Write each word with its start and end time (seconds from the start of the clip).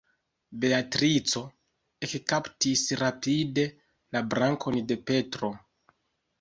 Beatrico 0.61 1.43
ekkaptis 2.07 2.87
rapide 3.03 3.69
la 4.17 4.25
brakon 4.35 4.83
de 4.93 5.01
Petro. 5.09 5.55